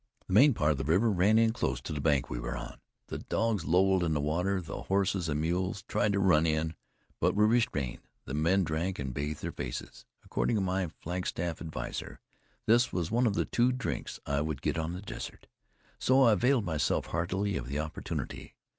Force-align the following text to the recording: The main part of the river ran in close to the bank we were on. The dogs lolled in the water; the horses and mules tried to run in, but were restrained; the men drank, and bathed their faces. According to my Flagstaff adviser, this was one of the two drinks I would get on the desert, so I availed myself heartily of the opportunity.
The 0.25 0.33
main 0.33 0.55
part 0.55 0.71
of 0.71 0.77
the 0.79 0.83
river 0.83 1.11
ran 1.11 1.37
in 1.37 1.53
close 1.53 1.79
to 1.81 1.93
the 1.93 2.01
bank 2.01 2.27
we 2.27 2.39
were 2.39 2.57
on. 2.57 2.79
The 3.09 3.19
dogs 3.19 3.65
lolled 3.65 4.03
in 4.03 4.13
the 4.13 4.19
water; 4.19 4.59
the 4.59 4.81
horses 4.81 5.29
and 5.29 5.39
mules 5.39 5.83
tried 5.83 6.13
to 6.13 6.19
run 6.19 6.47
in, 6.47 6.73
but 7.19 7.35
were 7.35 7.45
restrained; 7.45 8.01
the 8.25 8.33
men 8.33 8.63
drank, 8.63 8.97
and 8.97 9.13
bathed 9.13 9.43
their 9.43 9.51
faces. 9.51 10.07
According 10.23 10.55
to 10.55 10.61
my 10.63 10.87
Flagstaff 10.87 11.61
adviser, 11.61 12.19
this 12.65 12.91
was 12.91 13.11
one 13.11 13.27
of 13.27 13.35
the 13.35 13.45
two 13.45 13.71
drinks 13.71 14.19
I 14.25 14.41
would 14.41 14.63
get 14.63 14.75
on 14.79 14.93
the 14.93 15.03
desert, 15.03 15.45
so 15.99 16.23
I 16.23 16.31
availed 16.31 16.65
myself 16.65 17.05
heartily 17.05 17.55
of 17.55 17.67
the 17.67 17.77
opportunity. 17.77 18.55